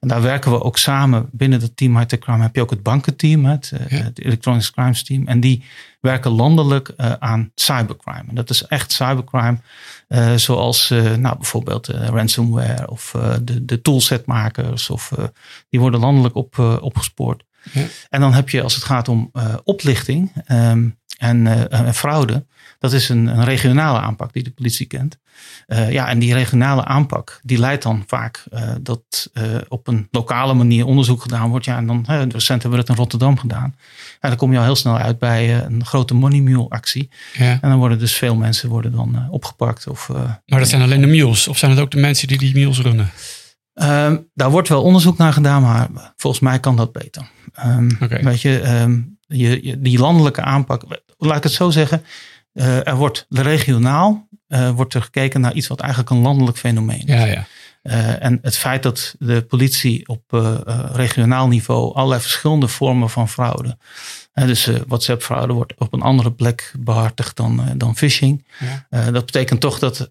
[0.00, 1.28] En daar werken we ook samen.
[1.32, 5.04] Binnen het team High Tech Crime heb je ook het bankenteam, het, het Electronic Crimes
[5.04, 5.26] Team.
[5.26, 5.64] En die
[6.00, 8.24] werken landelijk aan cybercrime.
[8.28, 9.58] En dat is echt cybercrime,
[10.36, 14.90] zoals nou, bijvoorbeeld ransomware of de, de toolsetmakers.
[14.90, 15.12] Of,
[15.68, 17.46] die worden landelijk op, opgespoord.
[18.08, 22.46] En dan heb je als het gaat om uh, oplichting um, en, uh, en, fraude.
[22.78, 25.18] Dat is een, een, regionale aanpak die de politie kent.
[25.66, 28.44] Uh, ja, en die regionale aanpak die leidt dan vaak
[28.80, 29.30] dat
[29.68, 31.64] op een lokale manier onderzoek gedaan wordt.
[31.64, 33.76] Ja, en dan recent hebben we het in Rotterdam gedaan.
[34.20, 37.08] En dan kom je al heel snel uit bij een grote money mule actie.
[37.32, 37.58] Ja.
[37.60, 39.86] En dan worden dus veel mensen worden dan opgepakt.
[39.86, 40.08] Of,
[40.46, 41.48] maar dat zijn alleen de mules?
[41.48, 43.10] Of zijn het ook de mensen die die mules runnen?
[43.82, 47.30] Um, daar wordt wel onderzoek naar gedaan, maar volgens mij kan dat beter.
[47.66, 50.82] Um, Weet je, um, je, je, die landelijke aanpak,
[51.18, 52.02] laat ik het zo zeggen,
[52.52, 57.06] uh, er wordt regionaal uh, wordt er gekeken naar iets wat eigenlijk een landelijk fenomeen
[57.06, 57.14] is.
[57.14, 57.46] Ja, ja.
[57.82, 60.22] Uh, en het feit dat de politie op
[60.92, 63.78] regionaal niveau allerlei verschillende vormen van fraude,
[64.32, 68.46] dus WhatsApp-fraude wordt op een andere plek behartigd dan, dan phishing.
[68.90, 69.10] Ja.
[69.10, 70.10] dat betekent toch dat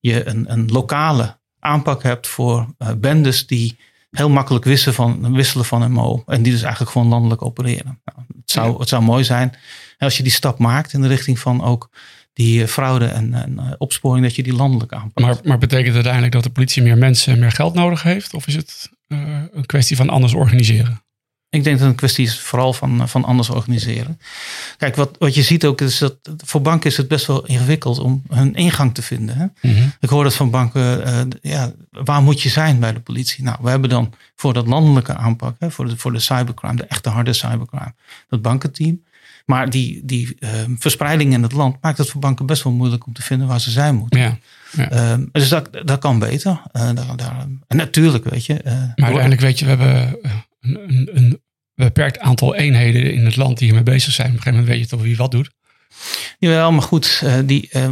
[0.00, 3.76] je een, een lokale aanpak hebt voor uh, bendes die
[4.10, 6.22] heel makkelijk wisselen van, wisselen van MO.
[6.26, 8.00] En die dus eigenlijk gewoon landelijk opereren.
[8.04, 9.56] Nou, het, zou, het zou mooi zijn
[9.98, 11.90] als je die stap maakt in de richting van ook
[12.32, 15.20] die eh, fraude en, en uh, opsporing, dat je die landelijk aanpakt.
[15.20, 18.34] Maar, maar betekent het uiteindelijk dat de politie meer mensen en meer geld nodig heeft?
[18.34, 21.00] Of is het uh, een kwestie van anders organiseren?
[21.48, 24.20] Ik denk dat het een kwestie is vooral van, van anders organiseren.
[24.76, 27.98] Kijk, wat, wat je ziet ook is dat voor banken is het best wel ingewikkeld
[27.98, 29.36] om hun ingang te vinden.
[29.36, 29.70] Hè?
[29.70, 29.88] Mhm.
[30.00, 31.20] Ik hoor dat van banken, uh,
[31.52, 33.44] ja, waar moet je zijn bij de politie?
[33.44, 36.86] Nou, we hebben dan voor dat landelijke aanpak, hè, voor, de, voor de cybercrime, de
[36.86, 37.94] echte harde cybercrime,
[38.28, 39.04] dat bankenteam.
[39.46, 43.06] Maar die, die uh, verspreiding in het land maakt het voor banken best wel moeilijk
[43.06, 44.20] om te vinden waar ze zijn moeten.
[44.20, 44.38] Ja.
[44.72, 45.16] Ja.
[45.16, 46.50] Uh, dus dat, dat kan beter.
[46.50, 48.60] Uh, daar, daar, en natuurlijk, weet je.
[48.64, 50.18] maar uiteindelijk, weet je, we hebben
[50.60, 51.40] een, een,
[51.76, 54.28] beperkt aantal eenheden in het land die hiermee bezig zijn.
[54.28, 55.50] Op een gegeven moment weet je toch wie wat doet.
[56.38, 57.88] Jawel, maar goed, eh, die, eh,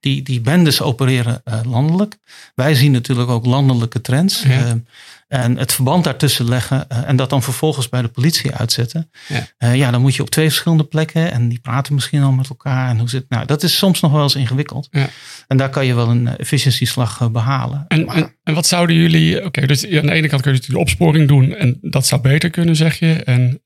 [0.00, 2.18] die, die bendes opereren eh, landelijk.
[2.54, 4.42] Wij zien natuurlijk ook landelijke trends.
[4.42, 4.80] Ja.
[5.28, 9.10] En het verband daartussen leggen en dat dan vervolgens bij de politie uitzetten.
[9.58, 9.72] Ja.
[9.72, 12.88] Ja, dan moet je op twee verschillende plekken en die praten misschien al met elkaar.
[12.88, 14.88] En hoe zit, nou, dat is soms nog wel eens ingewikkeld.
[14.90, 15.08] Ja.
[15.46, 17.84] En daar kan je wel een efficiëntieslag behalen.
[17.88, 20.58] En, en, en, wat zouden jullie, oké, okay, dus aan de ene kant kun je
[20.58, 23.12] natuurlijk de opsporing doen en dat zou beter kunnen, zeg je.
[23.24, 23.62] En,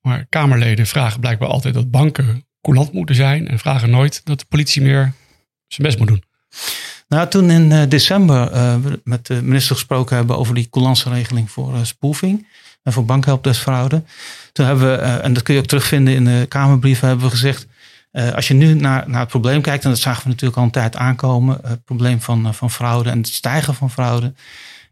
[0.00, 4.44] maar Kamerleden vragen blijkbaar altijd dat banken coulant moeten zijn en vragen nooit dat de
[4.48, 5.12] politie meer
[5.66, 6.22] zijn best moet doen.
[7.08, 8.74] Nou, toen in uh, december uh,
[9.04, 10.68] met de minister gesproken hebben over die
[11.04, 12.46] regeling voor uh, spoofing
[12.82, 14.02] en voor bankhelpdeskfraude.
[14.52, 17.66] Toen hebben we, en dat kun je ook terugvinden in de Kamerbrieven, hebben we gezegd.
[18.34, 20.70] als je nu naar, naar het probleem kijkt, en dat zagen we natuurlijk al een
[20.70, 24.32] tijd aankomen, het probleem van, van fraude en het stijgen van fraude.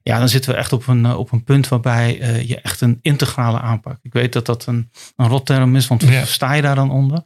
[0.03, 2.99] Ja, dan zitten we echt op een, op een punt waarbij uh, je echt een
[3.03, 3.99] integrale aanpak.
[4.03, 6.25] Ik weet dat dat een, een rotterm is, want ja.
[6.25, 7.23] sta je daar dan onder?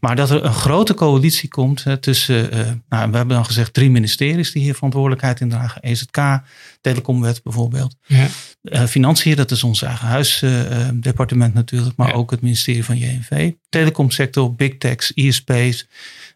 [0.00, 3.74] Maar dat er een grote coalitie komt hè, tussen, uh, nou, we hebben dan gezegd
[3.74, 5.82] drie ministeries die hier verantwoordelijkheid in dragen.
[5.82, 6.18] EZK,
[6.80, 7.96] Telecomwet bijvoorbeeld.
[8.06, 8.26] Ja.
[8.62, 12.14] Uh, Financiën, dat is ons eigen huisdepartement natuurlijk, maar ja.
[12.14, 13.52] ook het ministerie van JNV.
[13.68, 15.86] Telecomsector, big techs, ISP's.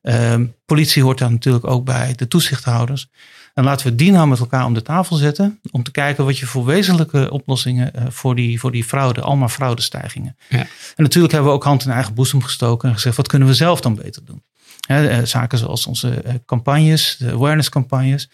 [0.02, 3.08] Ehm, politie hoort daar natuurlijk ook bij, de toezichthouders.
[3.54, 5.60] En laten we die nou met elkaar om de tafel zetten.
[5.70, 9.48] Om te kijken wat je voor wezenlijke oplossingen uh, voor, die, voor die fraude, allemaal
[9.48, 10.36] fraudestijgingen.
[10.48, 10.58] Ja.
[10.58, 13.54] En natuurlijk hebben we ook hand in eigen boezem gestoken en gezegd, wat kunnen we
[13.54, 14.42] zelf dan beter doen?
[14.90, 18.28] uh, zaken zoals onze uh, campagnes, de awareness campagnes.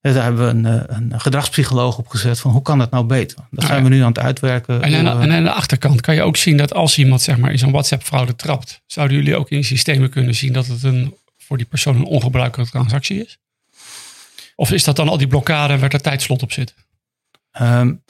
[0.00, 3.38] Daar hebben we een, een gedragspsycholoog op gezet van hoe kan dat nou beter?
[3.50, 4.82] Dat zijn we nu aan het uitwerken.
[4.82, 7.50] En aan, en aan, de achterkant kan je ook zien dat als iemand zeg maar,
[7.52, 11.14] in zo'n WhatsApp fraude trapt, zouden jullie ook in systemen kunnen zien dat het een,
[11.38, 13.38] voor die persoon een ongebruikelijke transactie is?
[14.62, 16.74] Of is dat dan al die blokkade waar er tijdslot op zit?
[17.60, 18.02] Um,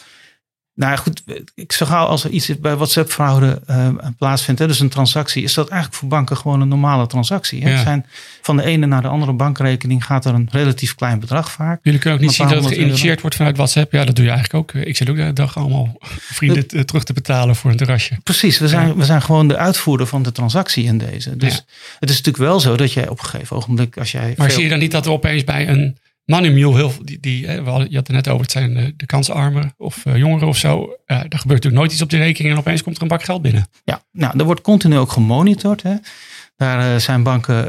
[0.74, 1.22] nou goed,
[1.54, 3.88] ik zeg al, als er iets bij WhatsApp-fraude uh,
[4.18, 7.62] plaatsvindt, hè, dus een transactie, is dat eigenlijk voor banken gewoon een normale transactie.
[7.64, 7.82] Hè?
[7.82, 8.06] Zijn,
[8.42, 11.80] van de ene naar de andere bankrekening gaat er een relatief klein bedrag vaak.
[11.82, 13.92] Jullie kunnen ook niet zien dat het geïnitieerd wordt vanuit WhatsApp.
[13.92, 14.82] Ja, dat doe je eigenlijk ook.
[14.84, 18.18] Ik zit ook de dag allemaal vrienden terug te betalen voor een terrasje.
[18.22, 21.36] Precies, we zijn, we zijn gewoon de uitvoerder van de transactie in deze.
[21.36, 21.54] Dus
[21.98, 24.34] het is natuurlijk wel zo dat jij op een gegeven ogenblik, als jij.
[24.36, 27.46] Maar zie je dan niet dat er opeens bij een money mule, heel, die, die,
[27.46, 30.16] hè, we hadden, je had het net over, het zijn de, de kansarmen of uh,
[30.16, 30.80] jongeren of zo.
[30.80, 33.22] Uh, er gebeurt natuurlijk nooit iets op die rekening en opeens komt er een bak
[33.22, 33.66] geld binnen.
[33.84, 35.82] Ja, nou, er wordt continu ook gemonitord.
[35.82, 35.94] Hè.
[36.56, 37.68] Daar uh, zijn banken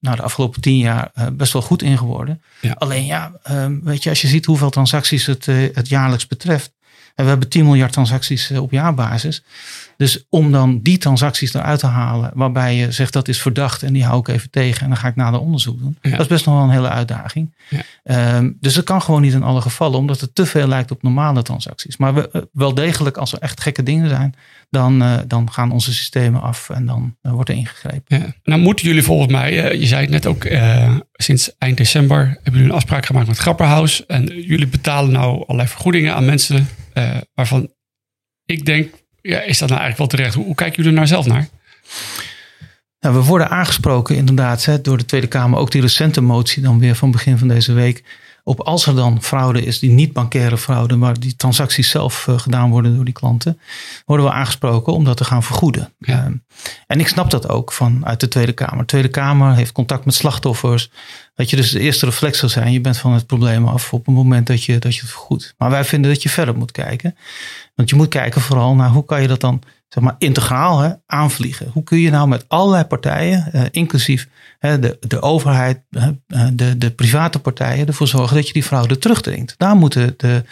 [0.00, 2.42] nou, de afgelopen tien jaar best wel goed in geworden.
[2.60, 2.72] Ja.
[2.72, 6.72] Alleen ja, ehm, weet je, als je ziet hoeveel transacties het, het jaarlijks betreft.
[7.14, 9.42] En we hebben 10 miljard transacties op jaarbasis.
[10.02, 13.92] Dus om dan die transacties eruit te halen, waarbij je zegt dat is verdacht en
[13.92, 15.96] die hou ik even tegen en dan ga ik nader onderzoek doen.
[16.00, 16.10] Ja.
[16.10, 17.54] Dat is best nog wel een hele uitdaging.
[17.68, 18.36] Ja.
[18.36, 21.02] Um, dus dat kan gewoon niet in alle gevallen, omdat het te veel lijkt op
[21.02, 21.96] normale transacties.
[21.96, 24.34] Maar we, eh, wel degelijk, als er echt gekke dingen zijn,
[24.70, 28.18] dan, uh, dan gaan onze systemen af en dan uh, wordt er ingegrepen.
[28.18, 28.34] Ja.
[28.44, 30.46] Nou moeten jullie volgens mij, je zei het net ook,
[31.12, 34.06] sinds eind december hebben jullie een afspraak gemaakt met Grapperhaus.
[34.06, 36.68] En jullie betalen nou allerlei vergoedingen aan mensen
[37.34, 37.70] waarvan
[38.44, 40.34] ik denk ja, is dat nou eigenlijk wel terecht?
[40.34, 41.48] Hoe, hoe kijken jullie er nou zelf naar?
[43.00, 45.58] Nou, we worden aangesproken inderdaad hè, door de Tweede Kamer.
[45.58, 48.02] Ook die recente motie dan weer van begin van deze week.
[48.44, 52.38] Op als er dan fraude is, die niet bankaire fraude, maar die transacties zelf uh,
[52.38, 53.60] gedaan worden door die klanten,
[54.04, 55.92] worden we aangesproken om dat te gaan vergoeden.
[55.98, 56.26] Ja.
[56.28, 56.34] Uh,
[56.86, 58.78] en ik snap dat ook vanuit de Tweede Kamer.
[58.78, 60.90] De Tweede Kamer heeft contact met slachtoffers.
[61.34, 64.06] Dat je dus de eerste reflex zal zijn, je bent van het probleem af op
[64.06, 65.54] het moment dat je, dat je het vergoedt.
[65.58, 67.16] Maar wij vinden dat je verder moet kijken.
[67.74, 70.90] Want je moet kijken vooral naar hoe kan je dat dan zeg maar, integraal hè,
[71.06, 71.70] aanvliegen.
[71.72, 74.28] Hoe kun je nou met allerlei partijen, eh, inclusief
[74.58, 76.08] hè, de, de overheid, eh,
[76.52, 79.54] de, de private partijen, ervoor zorgen dat je die fraude terugdringt.
[79.56, 80.44] Daar moeten, de,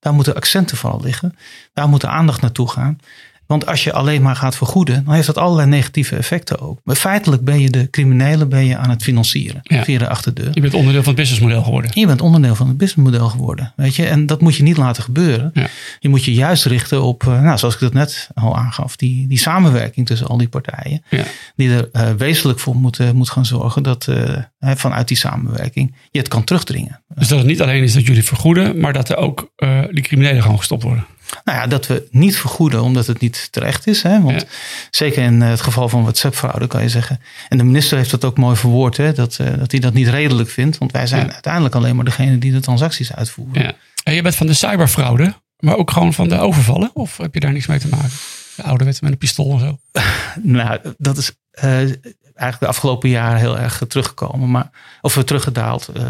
[0.00, 1.36] daar moeten accenten vooral liggen.
[1.72, 2.98] Daar moet de aandacht naartoe gaan.
[3.46, 6.80] Want als je alleen maar gaat vergoeden, dan heeft dat allerlei negatieve effecten ook.
[6.84, 10.50] Maar feitelijk ben je de criminelen ben je aan het financieren via de achterdeur.
[10.52, 11.90] Je bent onderdeel van het businessmodel geworden.
[11.94, 13.72] Je bent onderdeel van het businessmodel geworden.
[13.76, 14.06] Weet je?
[14.06, 15.50] En dat moet je niet laten gebeuren.
[15.54, 15.66] Ja.
[15.98, 19.28] Je moet je juist richten op, eh, nou, zoals ik dat net al aangaf, die,
[19.28, 21.04] die samenwerking tussen al die partijen.
[21.10, 21.24] Ja.
[21.56, 25.94] Die er uh, wezenlijk voor moeten eh, moet gaan zorgen dat uh, vanuit die samenwerking
[26.10, 27.02] je het kan terugdringen.
[27.14, 29.52] Dus dat het niet alleen is dat jullie vergoeden, maar dat er ook
[29.90, 31.06] die criminelen gewoon gestopt worden.
[31.44, 34.02] Nou ja, dat we niet vergoeden omdat het niet terecht is.
[34.02, 34.20] Hè?
[34.20, 34.46] Want
[34.90, 37.20] zeker in het geval van WhatsApp-fraude kan je zeggen.
[37.48, 39.12] En de minister heeft dat ook mooi verwoord, hè?
[39.12, 40.78] Dat, uh, dat hij dat niet redelijk vindt.
[40.78, 41.32] Want wij zijn ja.
[41.32, 43.62] uiteindelijk alleen maar degene die de transacties uitvoeren.
[43.62, 43.72] Ja.
[44.04, 46.90] En je bent van de cyberfraude, maar ook gewoon van de overvallen?
[46.94, 48.10] Of heb je daar niks mee te maken?
[48.56, 49.78] De ouderwets met een pistool en zo?
[50.58, 51.32] nou, dat is
[51.64, 54.50] uh, eigenlijk de afgelopen jaren heel erg teruggekomen.
[54.50, 56.02] Maar, of we teruggedaald uh,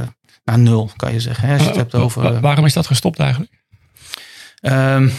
[0.44, 1.48] naar nul, kan je zeggen.
[1.48, 1.54] Hè?
[1.54, 3.52] Als je het hebt over, waarom is dat gestopt eigenlijk?
[4.72, 5.12] Um,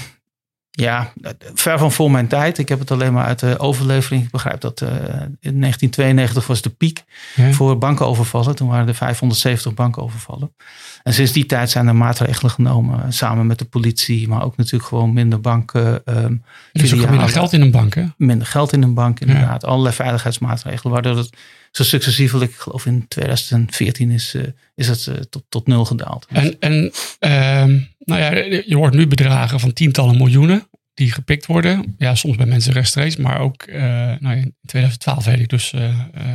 [0.76, 1.12] ja,
[1.54, 2.58] ver van voor mijn tijd.
[2.58, 4.24] Ik heb het alleen maar uit de overlevering.
[4.24, 7.04] Ik begrijp dat uh, in 1992 was de piek
[7.36, 7.52] ja.
[7.52, 8.56] voor bankenovervallen.
[8.56, 10.56] Toen waren er 570 bankenovervallen.
[11.04, 13.14] En sinds die tijd zijn er maatregelen genomen.
[13.14, 16.02] Samen met de politie, maar ook natuurlijk gewoon minder banken.
[16.06, 18.06] Um, dus ook minder geld in een bank, hè?
[18.18, 19.62] Minder geld in een bank, inderdaad.
[19.62, 19.68] Ja.
[19.68, 20.94] Allerlei veiligheidsmaatregelen.
[20.94, 21.38] Waardoor het
[21.76, 24.44] zo successievelijk, ik geloof in 2014 is, uh,
[24.76, 26.26] is het uh, tot, tot nul gedaald.
[26.30, 26.74] En, en
[27.20, 28.32] uh, nou ja,
[28.66, 31.96] je hoort nu bedragen van tientallen miljoenen die gepikt worden.
[31.98, 33.76] Ja, soms bij mensen rechtstreeks, maar ook uh,
[34.20, 35.74] nou, in 2012 weet ik dus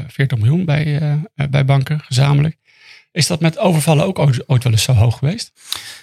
[0.07, 1.01] 40 miljoen bij,
[1.51, 2.57] bij banken gezamenlijk.
[3.13, 5.53] Is dat met overvallen ook ooit wel eens zo hoog geweest?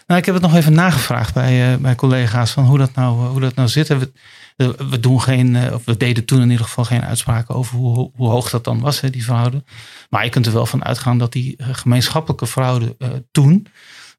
[0.08, 3.42] Nou, ik heb het nog even nagevraagd bij, bij collega's van hoe dat nou, hoe
[3.42, 3.88] dat nou zit.
[3.88, 4.12] We,
[4.58, 8.30] we doen geen, of we deden toen in ieder geval geen uitspraken over hoe, hoe
[8.30, 9.64] hoog dat dan was, hè, die fraude.
[10.10, 13.68] Maar je kunt er wel van uitgaan dat die gemeenschappelijke fraude uh, toen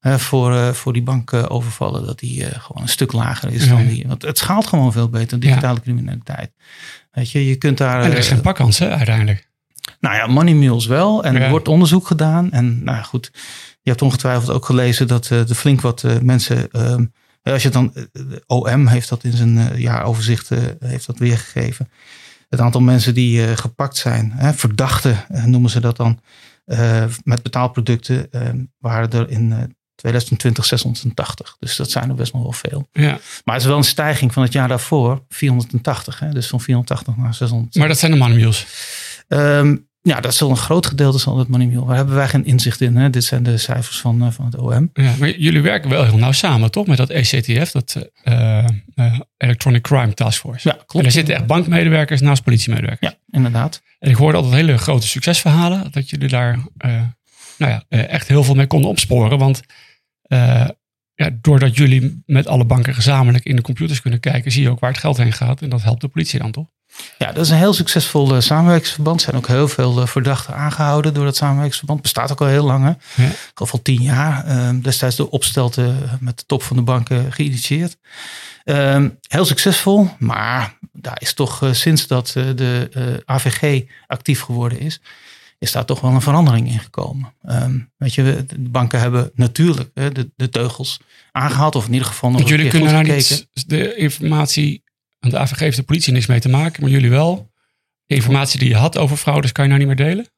[0.00, 3.70] voor, uh, voor die bankovervallen, dat die gewoon een stuk lager is ja.
[3.70, 4.04] dan die.
[4.06, 5.80] Want het schaalt gewoon veel beter, digitale ja.
[5.82, 6.50] criminaliteit.
[7.10, 8.02] Weet je, je kunt daar.
[8.02, 9.48] En er is geen pakkans, hè, uiteindelijk.
[10.00, 11.24] Nou ja, money mules wel.
[11.24, 11.40] En ja.
[11.40, 12.52] er wordt onderzoek gedaan.
[12.52, 13.30] En nou goed,
[13.82, 16.68] je hebt ongetwijfeld ook gelezen dat er flink wat mensen.
[16.72, 17.94] Um, als je dan.
[18.46, 20.48] OM heeft dat in zijn jaaroverzicht
[20.78, 21.90] heeft dat weergegeven.
[22.48, 26.20] Het aantal mensen die gepakt zijn, hè, verdachten noemen ze dat dan.
[27.24, 28.28] met betaalproducten
[28.78, 31.56] waren er in 2020 680.
[31.58, 32.88] Dus dat zijn er best nog wel veel.
[32.92, 33.18] Ja.
[33.44, 36.18] Maar het is wel een stijging van het jaar daarvoor, 480.
[36.18, 36.32] Hè?
[36.32, 37.74] Dus van 480 naar 600.
[37.74, 38.52] Maar dat zijn de money
[39.28, 41.86] um, ja, dat is wel een groot gedeelte van het money mule.
[41.86, 42.96] Daar hebben wij geen inzicht in.
[42.96, 43.10] Hè?
[43.10, 44.90] Dit zijn de cijfers van, uh, van het OM.
[44.92, 46.86] Ja, maar jullie werken wel heel nauw samen, toch?
[46.86, 50.68] Met dat ECTF, dat uh, uh, Electronic Crime Task Force.
[50.68, 50.94] Ja, klopt.
[50.94, 53.10] En er zitten echt bankmedewerkers naast politiemedewerkers.
[53.10, 53.82] Ja, inderdaad.
[53.98, 55.92] En ik hoorde altijd hele grote succesverhalen.
[55.92, 56.58] Dat jullie daar
[57.58, 59.38] nou ja, echt heel veel mee konden opsporen.
[59.38, 59.60] Want
[61.14, 64.80] ja, doordat jullie met alle banken gezamenlijk in de computers kunnen kijken, zie je ook
[64.80, 65.62] waar het geld heen gaat.
[65.62, 66.66] En dat helpt de politie dan toch?
[67.18, 69.16] Ja, dat is een heel succesvol uh, samenwerkingsverband.
[69.16, 72.02] Er zijn ook heel veel uh, verdachten aangehouden door dat samenwerkingsverband.
[72.02, 72.84] Bestaat ook al heel lang.
[72.84, 73.22] Hè?
[73.24, 73.30] Ja.
[73.54, 74.46] al tien jaar.
[74.46, 77.96] Uh, destijds de opstelte met de top van de banken geïnitieerd.
[78.64, 85.00] Ehm, heel succesvol, maar daar is toch sinds dat de AVG actief geworden is,
[85.58, 87.34] is daar toch wel een verandering in gekomen.
[87.42, 91.00] Ehm, weet je, de banken hebben natuurlijk de, de teugels
[91.32, 94.82] aangehaald, of in ieder geval nog jullie kunnen niet de informatie,
[95.18, 97.50] want de AVG heeft de politie niks mee te maken, maar jullie wel.
[98.06, 100.28] De informatie die je had over fraudes kan je nou niet meer delen?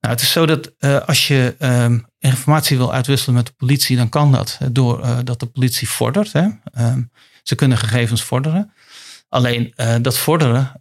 [0.00, 3.96] Nou, het is zo dat eh, als je ehm, informatie wil uitwisselen met de politie,
[3.96, 6.32] dan kan dat door eh, dat de politie vordert.
[6.32, 6.48] Hè.
[6.72, 7.02] Ehm,
[7.42, 8.72] ze kunnen gegevens vorderen.
[9.28, 10.72] Alleen eh, dat vorderen,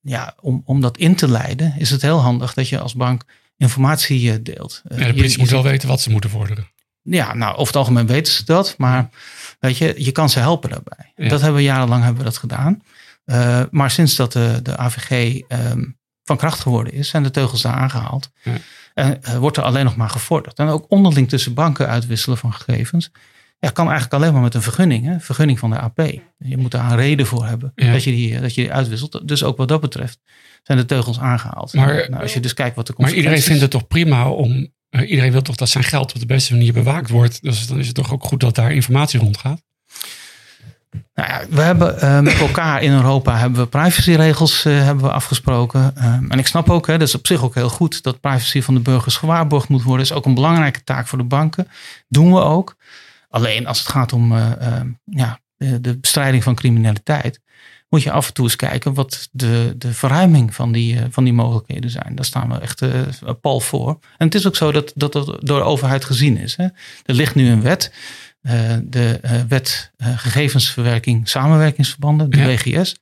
[0.00, 3.24] ja, om, om dat in te leiden, is het heel handig dat je als bank
[3.56, 4.82] informatie deelt.
[4.88, 6.66] Ja, de politie je moet wel weten wat ze moeten vorderen.
[7.04, 9.08] Ja, nou, over het algemeen weten ze dat, maar
[9.58, 11.12] weet je, je kan ze helpen daarbij.
[11.16, 11.28] Ja.
[11.28, 12.82] Dat hebben we jarenlang hebben we dat gedaan.
[13.24, 15.84] Eh, maar sinds dat de, de AVG ehm,
[16.24, 18.30] van kracht geworden is, zijn de teugels daar aangehaald.
[18.42, 18.52] Ja.
[18.94, 20.58] En eh, wordt er alleen nog maar gevorderd.
[20.58, 23.10] En ook onderling tussen banken uitwisselen van gegevens.
[23.58, 25.04] Ja, kan eigenlijk alleen maar met een vergunning.
[25.06, 25.20] Hè?
[25.20, 25.98] Vergunning van de AP.
[26.38, 27.92] Je moet daar een reden voor hebben Ja.
[27.92, 29.28] dat, je die, dat je die uitwisselt.
[29.28, 30.20] Dus ook wat dat betreft
[30.62, 31.72] zijn de teugels aangehaald.
[31.72, 34.72] Maar- nou, als je dus kijkt wat de Maar iedereen vindt het toch prima om.
[34.94, 37.42] Eh, iedereen wil toch dat zijn geld op de beste manier bewaakt wordt.
[37.42, 39.62] Dus dan is het toch ook goed dat daar informatie rondgaat.
[41.14, 45.12] Nou ja, we hebben eh, met elkaar in Europa hebben we privacyregels eh, hebben we
[45.12, 45.96] afgesproken.
[45.96, 48.62] Ehm, en ik snap ook, hè, dat is op zich ook heel goed, dat privacy
[48.62, 50.06] van de burgers gewaarborgd moet worden.
[50.06, 51.68] is ook een belangrijke taak voor de banken.
[52.08, 52.76] Doen we ook.
[53.28, 57.40] Alleen als het gaat om eh, ehm, ja, de bestrijding van criminaliteit,
[57.94, 61.24] moet je af en toe eens kijken wat de, de verruiming van die, eh, van
[61.24, 62.14] die mogelijkheden zijn.
[62.14, 62.90] Daar staan we echt eh,
[63.40, 63.98] pal voor.
[64.18, 66.56] En het is ook zo dat dat, dat door de overheid gezien is.
[66.56, 66.64] Hè.
[67.04, 67.92] Er ligt nu een wet.
[68.42, 72.46] Eh, de wet gegevensverwerking samenwerkingsverbanden, de Ja.
[72.46, 72.96] WGS.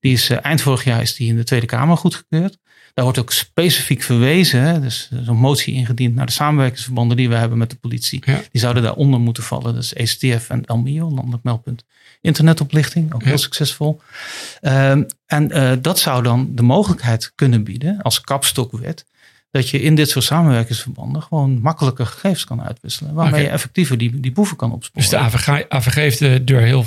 [0.00, 2.58] Die is eind vorig jaar is die in de Tweede Kamer goedgekeurd.
[2.98, 7.16] Daar wordt ook specifiek verwezen, hè, dus er is een motie ingediend naar de samenwerkingsverbanden
[7.16, 8.22] die we hebben met de politie.
[8.24, 8.40] Ja.
[8.50, 9.74] Die zouden daaronder moeten vallen.
[9.74, 11.84] Dat is ECTF en LMIO, landelijk meldpunt
[12.20, 13.28] internetoplichting, ook Ja.
[13.28, 14.00] heel succesvol.
[14.60, 19.06] Ehm, en eh, dat zou dan de mogelijkheid kunnen bieden als kapstokwet
[19.50, 23.14] dat je in dit soort samenwerkingsverbanden gewoon makkelijker gegevens kan uitwisselen.
[23.14, 25.10] Waarmee je effectiever die, die boeven kan opsporen.
[25.10, 26.84] Dus de AVG, heeft de deur heel,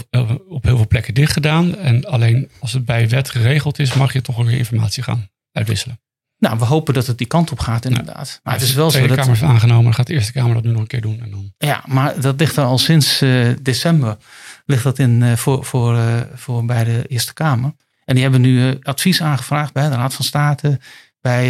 [0.50, 1.78] op heel veel plekken dicht gedaan.
[1.78, 5.30] En alleen als het bij wet geregeld is, mag je toch ook weer informatie gaan
[5.52, 6.00] uitwisselen.
[6.38, 8.40] Nou, we hopen dat het die kant op gaat inderdaad.
[8.44, 9.26] Maar het is wel de zo Tweede dat...
[9.26, 11.20] Kamer heeft aangenomen, dan gaat de Eerste Kamer dat nu nog een keer doen.
[11.22, 14.18] En dan, Ja, maar dat ligt er al sinds eh, december.
[14.66, 17.74] Ligt dat in, eh, voor, voor, eh, voor bij de Eerste Kamer.
[18.06, 20.80] En die hebben nu advies aangevraagd bij de Raad van State.
[21.22, 21.48] Bij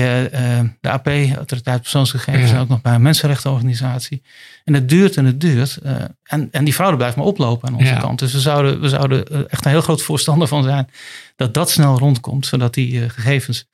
[0.81, 2.49] de AP, Autoriteit Persoonsgegevens.
[2.49, 2.55] Ja.
[2.55, 4.21] En ook nog bij een mensenrechtenorganisatie.
[4.63, 5.79] En het duurt en het duurt.
[6.23, 7.99] en, en die fraude blijft maar oplopen aan onze Ja.
[7.99, 8.19] kant.
[8.19, 10.89] Dus we zouden, we zouden echt een heel groot voorstander van zijn.
[11.35, 12.45] Dat dat snel rondkomt.
[12.45, 13.65] Zodat die gegevens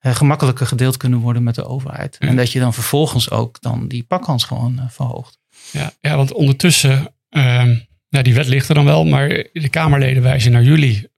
[0.00, 2.16] gemakkelijker gedeeld kunnen worden met de overheid.
[2.18, 5.38] En dat je dan vervolgens ook dan die pakkans gewoon eh, verhoogt.
[5.72, 10.52] ja, ja, want ondertussen, nou, die wet ligt er dan wel, maar de Kamerleden wijzen
[10.52, 11.10] naar jullie.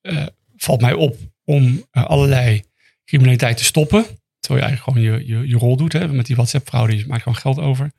[0.00, 2.62] eh, valt mij op om eh, allerlei
[3.04, 4.04] criminaliteit te stoppen.
[4.40, 5.92] Terwijl je eigenlijk gewoon je, je, je rol doet.
[5.92, 6.08] Hè?
[6.08, 7.92] Met die WhatsApp-fraude, je maakt gewoon geld over.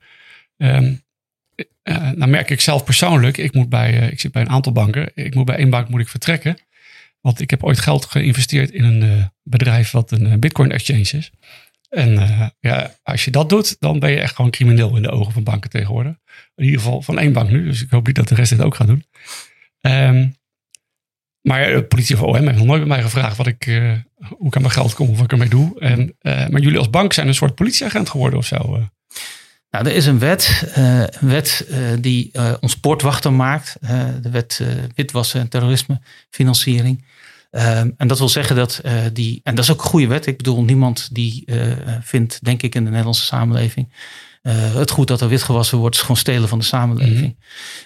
[1.84, 4.72] Eh, nou merk ik zelf persoonlijk, ik, moet bij, eh, ik zit bij een aantal
[4.72, 5.12] banken.
[5.16, 6.58] Ik moet bij één bank moet ik vertrekken.
[7.24, 11.00] Want ik heb ooit geld geïnvesteerd in een eh, bedrijf wat een eh, bitcoin exchange
[11.00, 11.32] is.
[11.90, 15.12] En eh, ja, als je dat doet, dan ben je echt gewoon crimineel in de
[15.12, 16.16] ogen van banken tegenwoordig.
[16.56, 17.66] In ieder geval van één bank nu.
[17.66, 19.06] Dus ik hoop niet dat de rest dit ook gaat doen.
[19.82, 20.28] Ehm,
[21.42, 23.64] maar de politie of OM heeft nog nooit bij mij gevraagd wat ik,
[24.30, 25.80] hoe ik aan mijn geld kom of wat ik ermee doe.
[25.80, 28.90] En, maar jullie als bank zijn een soort politieagent geworden of zo.
[29.70, 31.68] Nou, er is een wet, een wet
[32.00, 33.78] die ons poortwachter maakt.
[34.22, 34.62] de wet
[34.96, 37.04] witwassen en terrorismefinanciering.
[37.54, 40.26] Ehm, en dat wil zeggen dat eh, die, en dat is ook een goede wet.
[40.26, 41.58] Ik bedoel, niemand die eh,
[42.02, 43.94] vindt, denk ik, in de Nederlandse samenleving.
[44.42, 47.36] eh, het goed dat er witgewassen wordt, is gewoon stelen van de samenleving.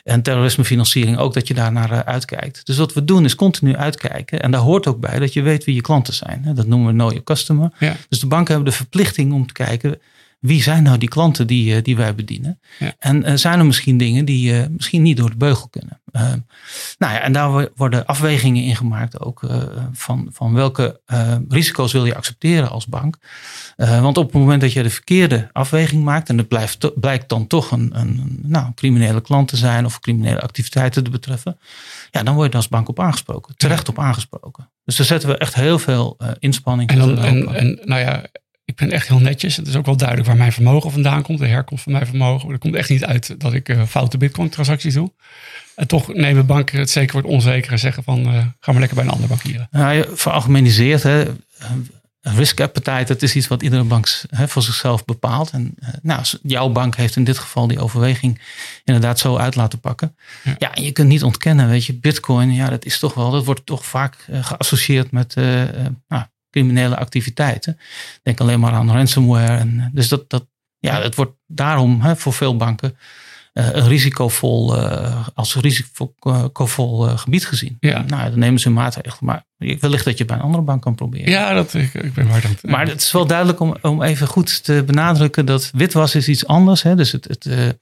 [0.04, 2.66] En terrorismefinanciering ook, dat je daar naar uitkijkt.
[2.66, 4.42] Dus wat we doen is continu uitkijken.
[4.42, 6.44] En daar hoort ook bij dat je weet wie je klanten zijn.
[6.44, 6.54] hè.
[6.54, 7.72] Dat noemen we know your customer.
[7.80, 7.96] Ja.
[8.10, 10.00] Dus de banken hebben de verplichting om te kijken
[10.48, 12.60] wie zijn nou die klanten die, eh, die wij bedienen?
[12.80, 12.94] Ja.
[13.00, 16.02] En eh, zijn er misschien dingen die eh, misschien niet door de beugel kunnen?
[16.12, 16.22] Eh,
[16.98, 19.42] nou ja, en daar wo- worden afwegingen in gemaakt ook
[19.92, 21.00] van, van welke
[21.50, 23.18] risico's wil je accepteren als bank.
[23.76, 27.48] Want op het moment dat je de verkeerde afweging maakt en het blijft, blijkt dan
[27.48, 31.58] toch een, een nou, criminele klant te zijn of criminele activiteiten te betreffen,
[32.12, 34.70] ja, dan word je als bank op aangesproken, terecht op aangesproken.
[34.86, 37.48] Dus daar zetten we echt heel veel inspanning En, dan, in.
[37.48, 38.24] en, en nou ja,
[38.68, 39.56] ik ben echt heel netjes.
[39.56, 41.40] Het is ook wel duidelijk waar mijn vermogen vandaan komt.
[41.40, 42.50] De herkomst van mijn vermogen.
[42.50, 45.12] Er komt echt niet uit dat ik eh, foute bitcoin transacties doe.
[45.76, 48.96] En toch nemen banken het zeker wordt onzeker en zeggen van eh, ga maar lekker
[48.96, 49.68] bij een andere bankier.
[49.72, 51.26] Nou, je veralgemeniseert, hè,
[52.36, 55.52] risk appetite, dat is iets wat iedere bank hè, voor zichzelf bepaalt.
[55.52, 58.42] En eh, nou, jouw bank heeft in dit geval die overweging
[58.84, 60.16] inderdaad zo uit laten pakken.
[60.44, 60.56] Ja.
[60.58, 63.66] Ja, je kunt niet ontkennen, weet je, bitcoin, ja, dat is toch wel, dat wordt
[63.66, 67.80] toch vaak eh, geassocieerd met eh, eh, nou, criminele activiteiten.
[68.24, 69.58] Denk alleen maar aan ransomware.
[69.58, 70.48] En, dus dat, dat,
[70.80, 72.98] ja, het wordt daarom hè, voor veel banken
[73.54, 77.78] uh, een risicovol, uh, als risicovol uh, gebied gezien.
[77.80, 78.02] Ja.
[78.02, 79.20] Nou, dan nemen ze een maatregel.
[79.22, 81.30] Maar wellicht dat je bij een andere bank kan proberen.
[81.30, 82.72] Ja, dat, ik, ik ben waar dat.
[82.72, 86.48] Maar het is wel duidelijk om, om even goed te benadrukken dat witwas is iets
[86.48, 86.84] anders.
[86.84, 86.96] Hè?
[86.96, 87.76] Dus het, het,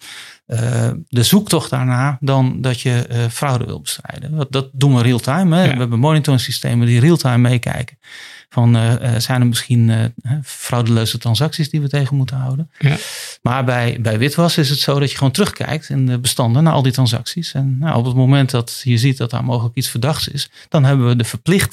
[1.09, 4.35] de zoektocht daarna dan dat je fraude wil bestrijden.
[4.35, 5.55] Dat, dat doen we real-time.
[5.55, 5.71] Ja.
[5.71, 7.97] We hebben monitoring systemen die real-time meekijken.
[8.49, 12.71] Van uh, zijn er misschien frauduleuze transacties die we tegen moeten houden.
[12.79, 12.97] Ja.
[13.41, 16.73] Maar bij, bij witwas is het zo dat je gewoon terugkijkt in de bestanden naar
[16.73, 17.53] al die transacties.
[17.53, 20.83] En nou, op het moment dat je ziet dat daar mogelijk iets verdachts is, dan
[20.83, 21.63] hebben we de verplichting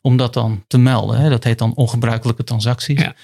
[0.00, 1.18] om dat dan te melden.
[1.18, 1.28] Hè.
[1.28, 3.00] Dat heet dan ongebruikelijke transacties.
[3.00, 3.14] Ja.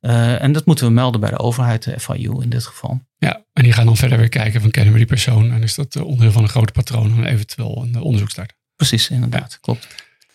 [0.00, 3.00] Uh, en dat moeten we melden bij de overheid, de FIU in dit geval.
[3.18, 5.74] Ja, en die gaan dan verder weer kijken van kennen we die persoon en is
[5.74, 8.56] dat onderdeel van een grote patroon en eventueel een onderzoek starten.
[8.76, 9.86] Precies, inderdaad, klopt.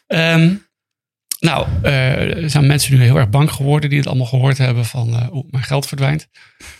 [0.07, 0.65] Um,
[1.39, 4.85] nou, uh, er zijn mensen nu heel erg bang geworden die het allemaal gehoord hebben
[4.85, 6.27] van uh, mijn geld verdwijnt.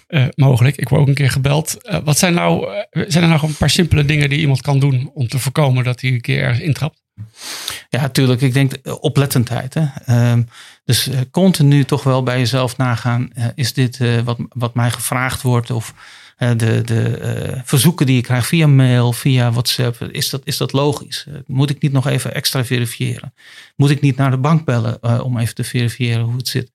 [0.07, 1.77] Uh, mogelijk, ik word ook een keer gebeld.
[2.03, 5.27] wat zijn nou, zijn er nou een paar simpele dingen die iemand kan doen om
[5.27, 7.03] te voorkomen dat hij een keer ergens intrapt?
[7.89, 8.41] Ja, natuurlijk.
[8.41, 9.73] Ik denk oplettendheid.
[9.73, 9.85] Hè?
[10.09, 10.43] Uh,
[10.85, 13.29] dus continu toch wel bij jezelf nagaan.
[13.55, 15.71] is dit wat, wat mij gevraagd wordt?
[15.71, 15.93] Of
[16.37, 21.27] de, de verzoeken die je krijgt via mail, via WhatsApp, is dat, is dat logisch?
[21.45, 23.33] moet ik niet nog even extra verifiëren?
[23.75, 26.71] Moet ik niet naar de bank bellen om even te verifiëren hoe het zit?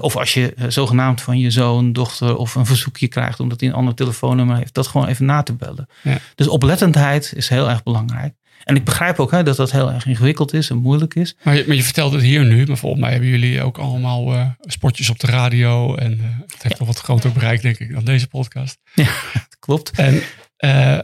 [0.00, 3.74] Of als je zogenaamd van je zoon, dochter of een verzoekje krijgt omdat hij een
[3.74, 5.88] ander telefoonnummer heeft, dat gewoon even na te bellen.
[6.02, 6.18] Ja.
[6.34, 8.34] Dus oplettendheid is heel erg belangrijk.
[8.66, 11.36] En ik begrijp ook hè, dat dat heel erg ingewikkeld is en moeilijk is.
[11.42, 14.34] Maar je, maar je vertelt het hier nu, maar volgens mij hebben jullie ook allemaal
[14.34, 15.94] uh, spotjes op de radio.
[15.94, 18.78] En uh, het heeft nog wat groter bereik, denk ik, dan deze podcast.
[18.94, 19.10] Ja,
[19.58, 19.90] klopt.
[19.90, 20.20] En, uh,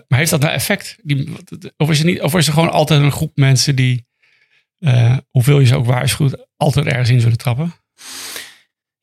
[0.08, 0.96] maar heeft dat nou effect?
[1.02, 1.32] Die,
[1.76, 4.06] of, is er niet, of is er gewoon altijd een groep mensen die,
[5.30, 7.74] hoeveel je ze ook waarschuwt, altijd ergens in zullen trappen?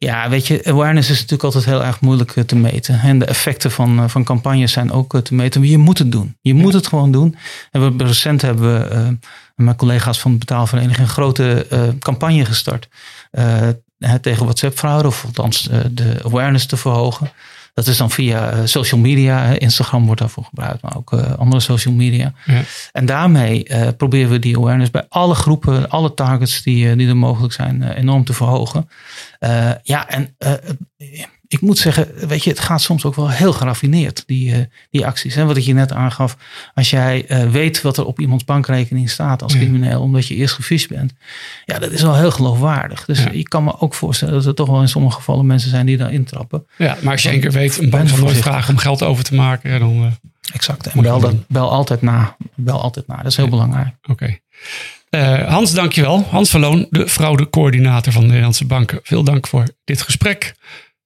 [0.01, 2.99] Ja, weet je, awareness is natuurlijk altijd heel erg moeilijk te meten.
[2.99, 5.61] En de effecten van, van campagnes zijn ook te meten.
[5.61, 6.37] Maar je moet het doen.
[6.41, 7.35] Je moet het gewoon doen.
[7.71, 9.07] En we, recent hebben we uh,
[9.55, 12.87] mijn collega's van de betaalvereniging een grote uh, campagne gestart.
[13.31, 13.67] Uh,
[14.21, 17.31] tegen WhatsApp-fraude, of althans de awareness te verhogen.
[17.79, 19.43] Dat is dan via social media.
[19.43, 22.33] Instagram wordt daarvoor gebruikt, maar ook andere social media.
[22.45, 22.61] Ja.
[22.91, 27.53] En daarmee proberen we die awareness bij alle groepen, alle targets die, die er mogelijk
[27.53, 28.89] zijn, enorm te verhogen.
[29.83, 30.35] Ja, en
[31.51, 34.57] ik moet zeggen, weet je, het gaat soms ook wel heel geraffineerd, die, uh,
[34.89, 35.35] die acties.
[35.35, 35.45] Hè?
[35.45, 36.37] Wat ik je net aangaf,
[36.73, 40.89] als jij weet wat er op iemands bankrekening staat als crimineel, omdat je eerst gefisht
[40.89, 41.13] bent.
[41.65, 43.05] Ja, dat is wel heel geloofwaardig.
[43.05, 43.29] Dus Ja.
[43.29, 45.97] ik kan me ook voorstellen dat er toch wel in sommige gevallen mensen zijn die
[45.97, 46.65] daar intrappen.
[46.77, 49.23] Ja, maar als je één keer weet, een bank zal nooit vragen om geld over
[49.23, 50.11] te maken, dan uh,
[50.53, 50.87] Exact.
[50.87, 52.35] En bel, dat, bel altijd na.
[52.55, 53.15] Bel altijd na.
[53.15, 53.95] Dat is heel belangrijk.
[54.09, 54.37] oké.
[55.09, 56.25] Eh, Hans, dankjewel.
[56.29, 58.99] Hans Verloon, de fraudecoördinator van de Nederlandse banken.
[59.03, 60.53] Veel dank voor dit gesprek.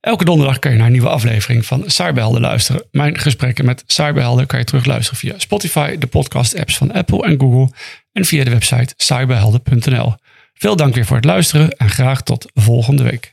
[0.04, 2.84] Elke donderdag kan je naar een nieuwe aflevering van Cyberhelden luisteren.
[2.92, 7.76] Mijn gesprekken met Cyberhelden kan je terugluisteren via Spotify, de podcast-apps van Apple en Google
[8.12, 10.14] en via de website cyberhelden.nl.
[10.54, 13.32] Veel dank weer voor het luisteren en graag tot volgende week.